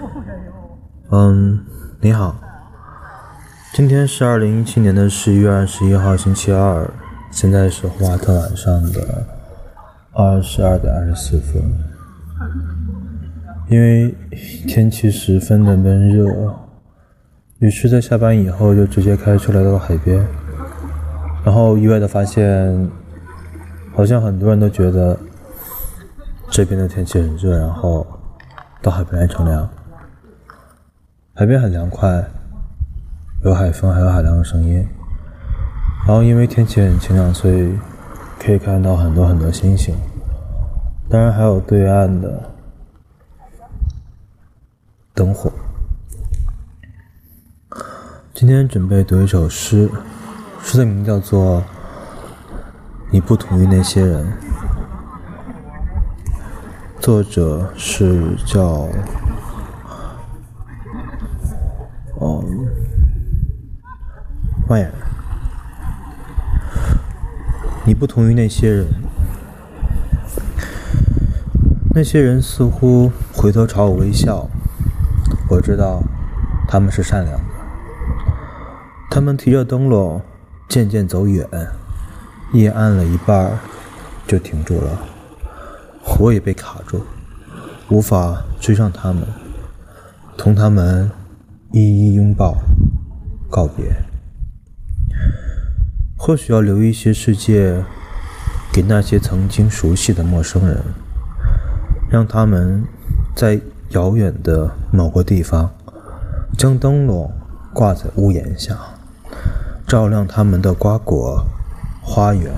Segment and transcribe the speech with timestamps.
[1.10, 1.60] 嗯，
[2.00, 2.34] 你好，
[3.72, 6.88] 今天是二零一七年的十一月二十一号，星期二，
[7.30, 9.26] 现在是霍华特晚上的
[10.12, 11.62] 二十二点二十四分。
[13.68, 14.14] 因为
[14.66, 16.26] 天气十分的闷热，
[17.58, 20.26] 于是，在下班以后就直接开车来到了海边，
[21.44, 22.90] 然后意外的发现，
[23.94, 25.16] 好像很多人都觉得
[26.48, 28.04] 这边的天气很热，然后
[28.82, 29.68] 到海边来乘凉。
[31.40, 32.22] 海边很凉快，
[33.44, 34.86] 有海风，还有海浪的声音。
[36.06, 37.78] 然后因为天气很晴朗，所以
[38.38, 39.96] 可以看到很多很多星星，
[41.08, 42.42] 当然还有对岸的。
[45.14, 45.50] 灯火。
[48.34, 49.90] 今天准备读一首诗，
[50.62, 51.62] 诗的名叫做
[53.10, 54.26] 《你不同于那些人》，
[57.00, 58.86] 作者是叫
[62.20, 62.44] 哦，
[64.68, 64.92] 万言。
[67.84, 68.86] 你不同于那些人，
[71.94, 74.48] 那些人似乎回头朝我微笑。
[75.48, 76.02] 我知道
[76.68, 77.44] 他们是善良的，
[79.10, 80.22] 他们提着灯笼
[80.68, 81.48] 渐渐走远，
[82.52, 83.58] 夜暗了一半
[84.26, 85.06] 就停住了。
[86.18, 87.02] 我也被卡住，
[87.88, 89.26] 无法追上他们，
[90.36, 91.10] 同他们
[91.72, 92.62] 一一拥抱
[93.50, 93.84] 告别。
[96.16, 97.84] 或许要留一些世界
[98.72, 100.82] 给那些曾经熟悉的陌生人，
[102.10, 102.84] 让他们
[103.34, 103.60] 在。
[103.90, 105.68] 遥远的某个地方，
[106.56, 107.28] 将灯笼
[107.74, 108.78] 挂在屋檐下，
[109.84, 111.44] 照亮他们的瓜果、
[112.00, 112.52] 花园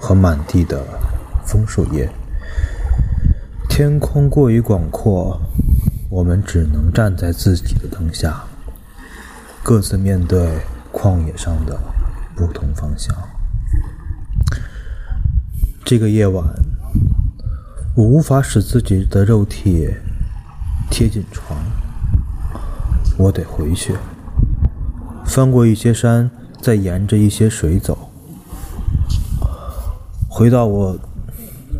[0.00, 0.82] 和满地的
[1.44, 2.10] 枫树叶。
[3.68, 5.38] 天空过于广阔，
[6.14, 8.44] 我们只能站在自己的灯下，
[9.64, 10.60] 各自面对
[10.92, 11.76] 旷野上的
[12.36, 13.12] 不同方向。
[15.84, 16.44] 这个夜晚，
[17.96, 19.92] 我无法使自己的肉体。
[20.88, 21.58] 贴近床，
[23.18, 23.96] 我得回去，
[25.26, 28.10] 翻过一些山，再沿着一些水走，
[30.28, 30.96] 回到我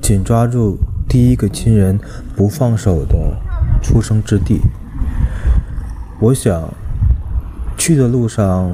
[0.00, 2.00] 紧抓住第一个亲人
[2.34, 3.41] 不放手的
[3.82, 4.62] 出生之地。
[6.20, 6.72] 我想，
[7.76, 8.70] 去的路上，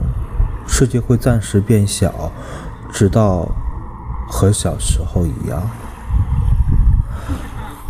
[0.67, 2.31] 世界会暂时变小，
[2.93, 3.51] 直到
[4.29, 5.69] 和小时候一样。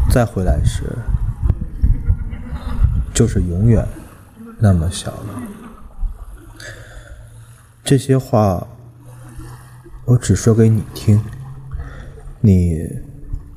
[0.09, 0.97] 再回来时。
[3.13, 3.85] 就是永远
[4.61, 5.43] 那么小了。
[7.83, 8.65] 这些话
[10.05, 11.21] 我只说给你听。
[12.41, 12.89] 你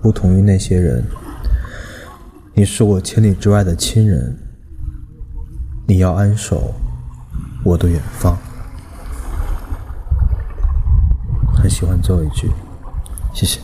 [0.01, 1.05] 不同于那些人，
[2.61, 4.38] 你是我千里之外的亲人。
[5.88, 6.75] 你要安守
[7.63, 8.38] 我的远方。
[11.55, 12.51] 很喜欢最后一句，
[13.33, 13.59] 谢谢。